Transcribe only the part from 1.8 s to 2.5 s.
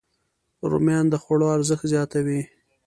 زیاتوي